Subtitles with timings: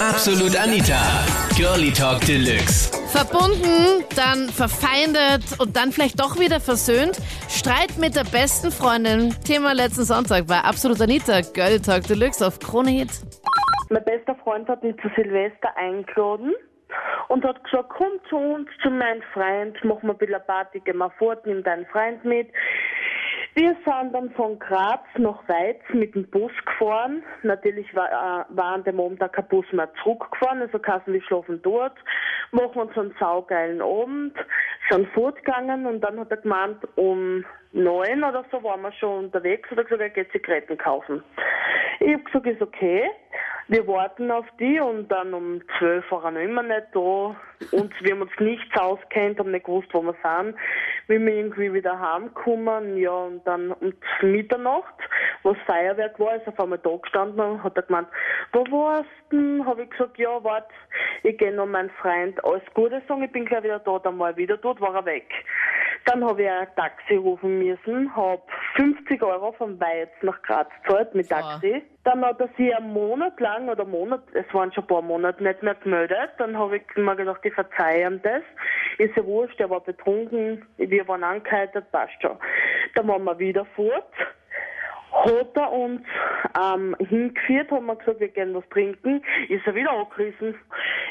[0.00, 1.26] Absolut Anita.
[1.56, 2.94] Girlie Talk Deluxe.
[3.08, 7.18] Verbunden, dann verfeindet und dann vielleicht doch wieder versöhnt.
[7.48, 9.34] Streit mit der besten Freundin.
[9.44, 11.40] Thema letzten Sonntag bei Absolut Anita.
[11.52, 13.10] Girlie Talk Deluxe auf Krone Hit.
[13.90, 16.54] Mein bester Freund hat mich zu Silvester eingeladen
[17.26, 20.92] und hat gesagt, komm zu uns, zu meinem Freund, mach mal ein bisschen Party, geh
[20.92, 22.48] mal fort, nimm deinen Freund mit.
[23.54, 27.22] Wir sind dann von Graz nach Weiz mit dem Bus gefahren.
[27.42, 31.60] Natürlich war, äh, war an dem Abend kein Bus mehr zurückgefahren, also kassen wir schlafen
[31.62, 31.96] dort,
[32.52, 34.34] machen uns einen saugeilen Abend,
[34.90, 39.70] sind fortgegangen und dann hat er gemeint, um neun oder so waren wir schon unterwegs,
[39.70, 41.22] hat er gesagt, er geht Zigaretten kaufen.
[42.00, 43.10] Ich hab gesagt, ist okay.
[43.70, 47.36] Wir warten auf die und dann um zwölf war er noch immer nicht da.
[47.72, 50.56] Und wir haben uns nichts auskennt, haben nicht gewusst, wo wir sind.
[51.06, 53.92] Wir irgendwie wieder heimkommen, ja, und dann um
[54.22, 54.94] Mitternacht,
[55.42, 58.08] wo das Feuerwerk war, ist auf einmal da gestanden und hat er gemeint,
[58.52, 59.62] wo warst du?
[59.66, 60.72] Habe ich gesagt, ja, warte,
[61.22, 64.30] ich gehe noch meinen Freund alles Gute sagen, ich bin gleich wieder da, dann war
[64.30, 65.28] er wieder dort, war er weg.
[66.06, 68.40] Dann habe ich ein Taxi rufen müssen, habe
[68.78, 71.82] 50 Euro von Weiz nach Graz gezahlt mit Taxi.
[72.04, 75.42] Dann hat er sich einen Monat lang oder Monat, es waren schon ein paar Monate
[75.42, 76.30] nicht mehr gemeldet.
[76.38, 78.42] Dann habe ich mir gedacht, ich verzeihe ihm das.
[78.98, 82.38] Ist ja wurscht, er war betrunken, wir waren angeheitert, passt schon.
[82.94, 84.12] Dann waren wir wieder fort.
[85.10, 86.02] Hat er uns
[86.62, 89.24] ähm, hingeführt, haben wir gesagt, wir gehen was trinken.
[89.48, 90.54] Ist er wieder angerissen.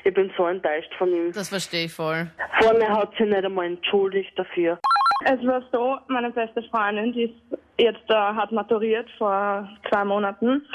[0.06, 1.34] Ich bin so enttäuscht von ihm.
[1.34, 2.28] Das verstehe ich voll.
[2.62, 4.80] Vorne hat sich nicht einmal entschuldigt dafür.
[5.26, 10.66] Es war so, meine beste Freundin, die ist jetzt äh, hat maturiert vor zwei Monaten.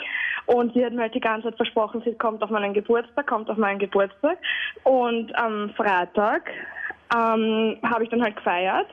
[0.47, 3.48] Und sie hat mir halt die ganze Zeit versprochen, sie kommt auf meinen Geburtstag, kommt
[3.48, 4.39] auf meinen Geburtstag.
[4.83, 6.51] Und am Freitag
[7.15, 8.87] ähm, habe ich dann halt gefeiert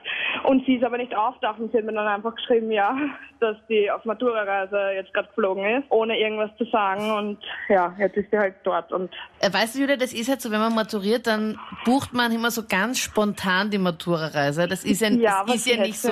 [0.44, 2.96] und sie ist aber nicht auftaucht und sie hat mir dann einfach geschrieben, ja,
[3.40, 7.38] dass sie auf Matura-Reise jetzt gerade geflogen ist, ohne irgendwas zu sagen und
[7.70, 10.52] ja, jetzt ist sie halt dort und Äh, Weißt du, Julia, das ist halt so,
[10.52, 14.68] wenn man maturiert, dann bucht man immer so ganz spontan die Matura-Reise.
[14.68, 16.12] Das ist ja, ja, das ist ja nicht so.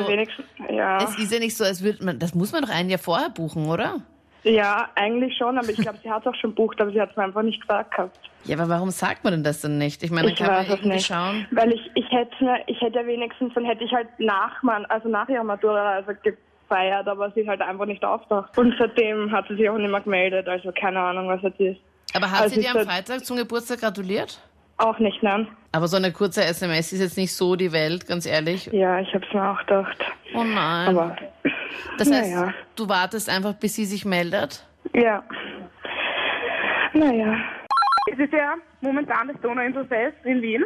[0.69, 0.97] ja.
[1.03, 2.19] Es ist ja nicht so, als würde man.
[2.19, 4.01] Das muss man doch ein Jahr vorher buchen, oder?
[4.49, 7.11] Ja, eigentlich schon, aber ich glaube, sie hat es auch schon bucht, aber sie hat
[7.11, 8.17] es mir einfach nicht gesagt gehabt.
[8.45, 10.03] Ja, aber warum sagt man denn das dann nicht?
[10.03, 11.05] Ich meine, Ich kann man es irgendwie nicht.
[11.07, 11.45] schauen.
[11.51, 15.09] Weil ich, ich hätte mir, ich hätte wenigstens, dann hätte ich halt nach man, also
[15.09, 18.57] nach ihrer Matura also gefeiert, aber sie ist halt einfach nicht auftaucht.
[18.57, 21.79] Und seitdem hat sie sich auch nicht mehr gemeldet, also keine Ahnung, was jetzt ist.
[22.13, 24.39] Aber hat Also sie dir am Freitag zum Geburtstag gratuliert?
[24.77, 25.47] Auch nicht, nein.
[25.71, 28.67] Aber so eine kurze SMS ist jetzt nicht so die Welt, ganz ehrlich.
[28.71, 29.97] Ja, ich hab's mir auch gedacht.
[30.35, 30.87] Oh nein.
[30.89, 31.15] Aber,
[31.97, 32.53] das heißt, naja.
[32.75, 34.65] du wartest einfach, bis sie sich meldet?
[34.93, 35.23] ja.
[36.93, 37.37] Naja.
[38.09, 40.63] Es ist ja momentan das Donauinselfest in Wien.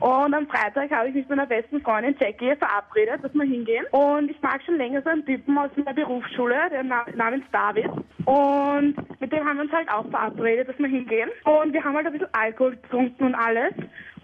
[0.00, 3.86] Und am Freitag habe ich mich mit meiner besten Freundin Jackie verabredet, dass wir hingehen.
[3.92, 7.88] Und ich mag schon länger so einen Typen aus meiner Berufsschule, der na namens David.
[8.24, 11.30] Und mit dem haben wir uns halt auch verabredet, dass wir hingehen.
[11.44, 13.72] Und wir haben halt ein bisschen Alkohol getrunken und alles.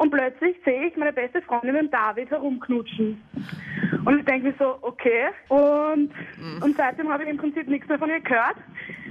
[0.02, 3.22] Und plötzlich sehe ich meine beste Freundin mit David herumknutschen.
[4.04, 5.28] Und ich denke mir so, okay.
[5.48, 6.10] Und,
[6.60, 8.56] und seitdem habe ich im Prinzip nichts mehr von ihr gehört.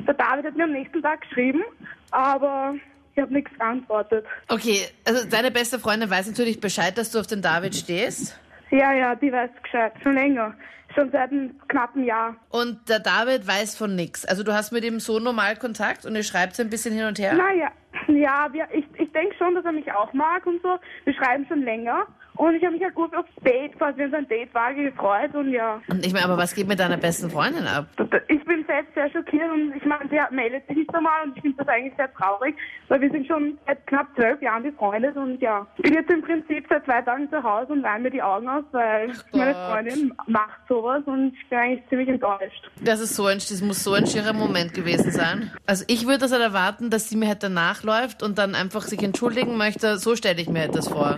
[0.06, 1.63] Der David hat mir am nächsten Tag geschrieben,
[2.12, 2.75] aber
[3.16, 4.25] ich habe nichts geantwortet.
[4.50, 8.38] Okay, also deine beste Freundin weiß natürlich Bescheid, dass du auf den David stehst.
[8.69, 9.94] Ja, ja, die weiß Bescheid.
[10.03, 10.53] Schon länger.
[10.94, 12.35] Schon seit einem knappen Jahr.
[12.50, 14.25] Und der David weiß von nix.
[14.25, 17.18] Also du hast mit ihm so normal Kontakt und ihr schreibt ein bisschen hin und
[17.18, 17.34] her.
[17.34, 17.72] Naja,
[18.17, 20.77] ja, wir, ich, ich denke schon, dass er mich auch mag und so.
[21.03, 22.07] Wir schreiben schon länger.
[22.35, 25.35] Und ich habe mich halt gut aufs Date, quasi wenn es ein Date war, gefreut
[25.35, 25.81] und ja.
[25.89, 27.87] Und ich meine, aber was geht mit deiner besten Freundin ab?
[28.29, 31.41] Ich bin selbst sehr schockiert und ich meine, der meldet sich nicht einmal und ich
[31.41, 32.55] finde das eigentlich sehr traurig,
[32.87, 35.67] weil wir sind schon seit knapp zwölf Jahren befreundet und ja.
[35.77, 38.47] Ich bin jetzt im Prinzip seit zwei Tagen zu Hause und weine mir die Augen
[38.47, 39.71] aus, weil meine Gott.
[39.71, 42.71] Freundin macht sowas und ich bin eigentlich ziemlich enttäuscht.
[42.81, 45.51] Das ist so ein, das muss so ein schierer Moment gewesen sein.
[45.65, 48.83] Also ich würde das halt erwarten, dass sie mir halt danach läuft und dann einfach
[48.83, 49.97] sich entschuldigen möchte.
[49.97, 51.17] So stelle ich mir halt das vor.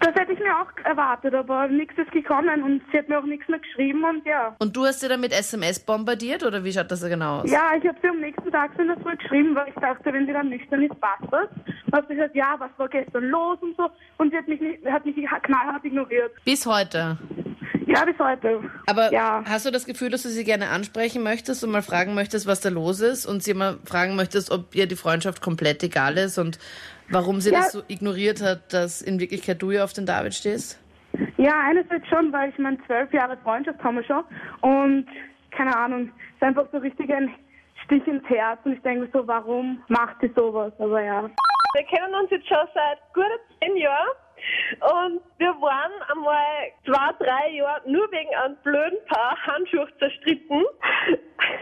[0.00, 3.24] Das hätte ich mir auch erwartet, aber nichts ist gekommen und sie hat mir auch
[3.24, 4.56] nichts mehr geschrieben und ja.
[4.58, 7.50] Und du hast sie dann mit SMS bombardiert oder wie schaut das genau aus?
[7.50, 10.10] Ja, ich habe sie am nächsten Tag so in der Früh geschrieben, weil ich dachte,
[10.12, 11.48] wenn sie dann nüchtern ist, passt das.
[11.86, 13.90] Und habe gesagt, ja, was war gestern los und so.
[14.16, 16.32] Und sie hat mich, nicht, hat mich knallhart ignoriert.
[16.44, 17.18] Bis heute.
[17.92, 18.60] Ja, bis heute.
[18.86, 19.42] Aber ja.
[19.48, 22.60] hast du das Gefühl, dass du sie gerne ansprechen möchtest und mal fragen möchtest, was
[22.60, 26.38] da los ist und sie mal fragen möchtest, ob ihr die Freundschaft komplett egal ist
[26.38, 26.58] und
[27.08, 27.58] warum sie Ja.
[27.60, 30.78] das so ignoriert hat, dass in Wirklichkeit du ja auf den David stehst?
[31.36, 34.22] Ja, einerseits schon, weil ich meine, zwölf Jahre Freundschaft haben wir schon.
[34.60, 35.06] Und
[35.50, 37.34] keine Ahnung, es ist einfach so richtig ein
[37.84, 38.60] Stich ins Herz.
[38.64, 40.72] Und ich denke mir so, warum macht sie sowas?
[40.78, 41.28] Aber ja.
[41.74, 43.24] Wir kennen uns jetzt schon seit gut
[43.60, 44.08] zehn Jahren
[44.78, 50.64] Und wir waren einmal zwei, drei Jahre nur wegen einem blöden Paar Handschuhe zerstritten.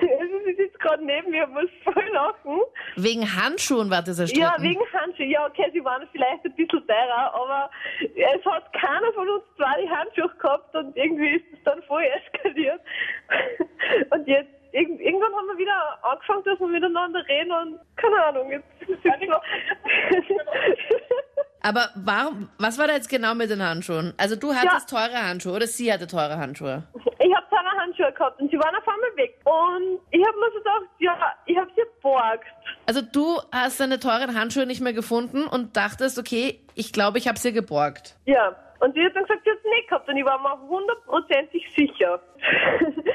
[0.00, 2.60] Sie ist jetzt gerade neben mir, muss voll lachen.
[2.96, 4.43] Wegen Handschuhen war das erstritten.
[4.43, 5.26] Ja, wegen Handschuhe.
[5.26, 7.70] Ja, okay, sie waren vielleicht ein bisschen teurer, aber
[8.00, 12.02] es hat keiner von uns zwei die Handschuhe gehabt und irgendwie ist es dann voll
[12.04, 12.81] eskaliert.
[14.11, 18.50] Und jetzt, irg irgendwann haben wir wieder angefangen, dass wir miteinander reden und keine Ahnung,
[18.50, 18.99] jetzt ist es.
[21.60, 24.14] Aber warum, was war da jetzt genau mit den Handschuhen?
[24.16, 26.84] Also du hattest teure Handschuhe oder sie hatte teure Handschuhe?
[26.94, 29.38] Ich habe teure Handschuhe gehabt und sie waren auf einmal weg.
[29.44, 32.46] Und ich habe mir so gedacht, ja, ich habe sie geborgt.
[32.87, 37.28] Also du hast deine teuren Handschuhe nicht mehr gefunden und dachtest, okay, ich glaube, ich
[37.28, 38.16] habe sie geborgt.
[38.26, 38.56] Ja.
[38.81, 41.66] Und sie hat dann gesagt, sie hat es nicht gehabt und ich war mir hundertprozentig
[41.76, 42.20] sicher.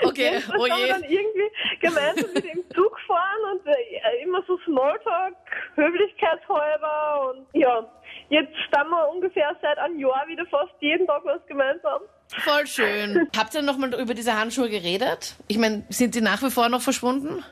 [0.03, 0.91] Okay, Jedenfalls oh haben wir je.
[0.91, 5.35] dann irgendwie gemeinsam mit dem Zug gefahren und äh, immer so Smalltalk,
[5.75, 7.89] höflichkeitshalber und ja.
[8.29, 12.01] Jetzt sind wir ungefähr seit einem Jahr wieder fast jeden Tag was gemeinsam.
[12.43, 13.29] Voll schön.
[13.37, 15.35] Habt ihr nochmal über diese Handschuhe geredet?
[15.47, 17.43] Ich meine, sind die nach wie vor noch verschwunden?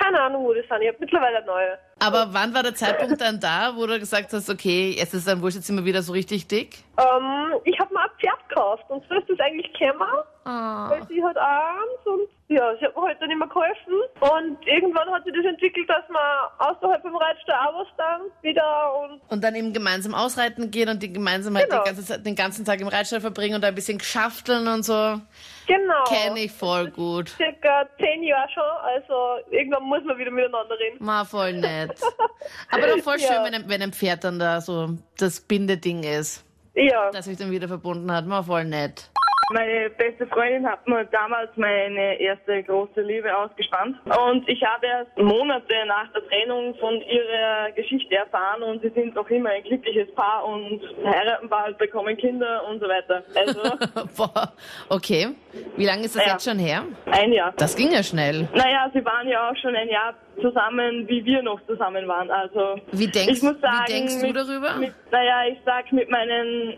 [0.00, 0.82] Keine Ahnung, wo das sind.
[0.82, 1.78] Ich habe mittlerweile neue.
[1.98, 5.42] Aber wann war der Zeitpunkt dann da, wo du gesagt hast, okay, jetzt ist dann
[5.42, 6.84] wurscht, jetzt wir wieder so richtig dick?
[6.96, 10.08] Ähm, ich habe mir ein Pferd gekauft und so ist das eigentlich gekommen.
[10.44, 10.90] Ah.
[10.90, 13.94] Weil sie hat eins und ja, sie hat mir heute dann immer geholfen.
[14.20, 16.22] Und irgendwann hat sich das entwickelt, dass man
[16.58, 21.02] außerhalb vom Reitstall auch was dann wieder und Und dann eben gemeinsam ausreiten gehen und
[21.02, 21.82] die gemeinsam halt Genau.
[21.82, 25.18] die ganze Zeit, den ganzen Tag im Reitstall verbringen und ein bisschen schafteln und so.
[25.66, 26.04] genau.
[26.06, 27.30] Kenne ich voll gut.
[27.30, 30.98] Circa zehn Jahre schon, also irgendwann muss man wieder miteinander reden.
[31.02, 31.98] Ma, voll nett.
[32.70, 33.44] Aber doch voll schön, Ja.
[33.44, 37.10] wenn, ein, wenn ein Pferd dann da so das Bindeding ist, Ja.
[37.12, 38.26] das sich dann wieder verbunden hat.
[38.26, 39.10] Ma, voll nett.
[39.52, 43.96] Meine beste Freundin hat mir damals meine erste große Liebe ausgespannt.
[44.06, 49.14] Und ich habe erst Monate nach der Trennung von ihrer Geschichte erfahren und sie sind
[49.14, 53.22] noch immer ein glückliches Paar und heiraten bald, bekommen Kinder und so weiter.
[53.34, 53.60] Also
[54.16, 54.52] Boah,
[54.88, 55.28] okay.
[55.76, 56.32] Wie lange ist das Ja.
[56.32, 56.84] jetzt schon her?
[57.10, 57.52] ein Jahr.
[57.56, 58.48] Das ging ja schnell.
[58.54, 62.30] Naja, sie waren ja auch schon ein Jahr zusammen, wie wir noch zusammen waren.
[62.30, 64.74] Also Wie denkst, ich muss sagen, wie denkst du mit, darüber?
[64.76, 66.74] Mit, naja, ich sag, mit meinem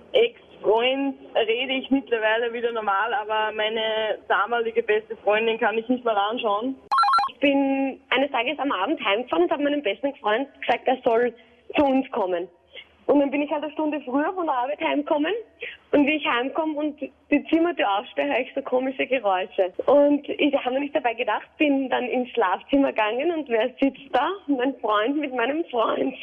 [0.56, 6.16] Ex-Freund rede ich mittlerweile wieder normal, aber meine damalige beste Freundin kann ich nicht mehr
[6.16, 6.76] anschauen.
[7.32, 11.34] Ich bin eines Tages am Abend heimgefahren und habe meinem besten Freund gesagt, er soll
[11.76, 12.48] zu uns kommen.
[13.06, 15.32] Und dann bin ich halt eine Stunde früher von der Arbeit heimgekommen.
[15.92, 19.72] Und wie ich heimkomme und die Zimmertür aufstehe, höre ich so komische Geräusche.
[19.86, 24.12] Und ich habe mir nicht dabei gedacht, bin dann ins Schlafzimmer gegangen und wer sitzt
[24.12, 24.28] da?
[24.48, 26.16] Mein Freund mit meinem Freund.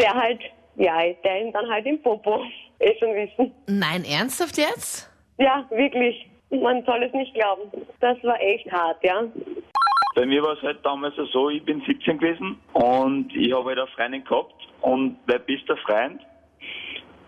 [0.00, 0.40] Der halt,
[0.76, 2.44] ja, der ihm dann halt im Popo.
[2.78, 3.52] Eh schon wissen.
[3.68, 5.08] Nein, ernsthaft jetzt?
[5.38, 6.28] Ja, wirklich.
[6.50, 7.70] Man soll es nicht glauben.
[8.00, 9.22] Das war echt hart, ja.
[10.16, 13.78] Bei mir war es halt damals so, ich bin 17 gewesen und ich habe halt
[13.78, 16.20] eine Freundin gehabt und mein bester Freund,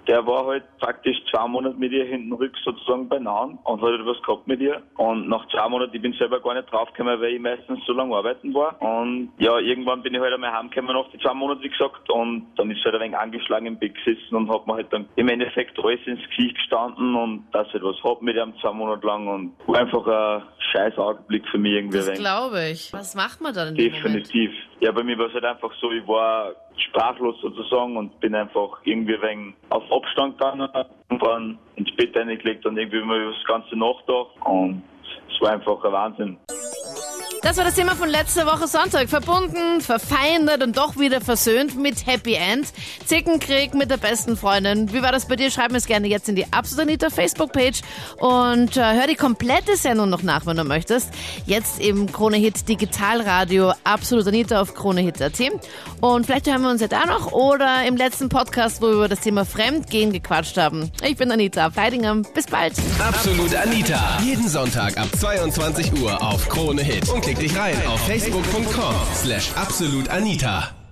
[0.07, 4.07] der war halt praktisch zwei Monate mit ihr hinten rück sozusagen beieinander und hat halt
[4.07, 4.83] was gehabt mit ihr.
[4.97, 8.15] Und nach zwei Monaten, ich bin selber gar nicht draufgekommen, weil ich meistens so lange
[8.15, 8.81] arbeiten war.
[8.81, 12.47] Und ja, irgendwann bin ich halt einmal heimgekommen nach den zwei Monaten, wie gesagt, und
[12.57, 15.29] dann ist halt ein wenig angeschlagen im Bett gesessen und hat mir halt dann im
[15.29, 19.07] Endeffekt alles ins Gesicht gestanden und dass ich halt was hab mit ihm zwei Monate
[19.07, 20.43] lang und war einfach ein
[20.73, 21.99] scheiß Augenblick für mich irgendwie.
[21.99, 22.93] Das glaube ich.
[22.93, 23.77] Was macht man dann in?
[23.77, 24.51] Definitiv.
[24.81, 28.81] Ja, bei mir war es halt einfach so, ich war sprachlos sozusagen und bin einfach
[28.85, 30.69] irgendwie wegen auf Abstand gegangen
[31.09, 34.83] und dann ins Bett reingelegt und irgendwie über das Ganze nachgedacht und
[35.29, 36.39] es war einfach ein Wahnsinn.
[37.45, 39.11] Das war das Thema von letzter Woche Sonntag.
[39.11, 42.67] Verbunden, verfeindet und doch wieder versöhnt mit Happy End.
[43.05, 44.95] Zickenkrieg mit der besten Freundin.
[44.95, 45.51] Wie war das bei dir?
[45.51, 47.83] Schreib mir es gerne jetzt in die Absolut Anita Facebook-Page
[48.17, 51.11] und äh, hör die komplette Sendung noch nach, wenn du möchtest.
[51.45, 55.39] Jetzt im Krone Hit Digitalradio Absolut Anita auf KroneHit.at.
[56.01, 59.09] Und vielleicht hören wir uns ja da noch oder im letzten Podcast, wo wir über
[59.09, 60.91] das Thema Fremdgehen gequatscht haben.
[61.07, 62.23] Ich bin Anita Fleidinger.
[62.35, 62.73] Bis bald.
[62.99, 64.19] Absolut Anita.
[64.25, 67.07] Jeden Sonntag ab 22 Uhr auf Krone Hit.
[67.11, 70.84] Und klick dich rein auf facebook.com slash absolutanita.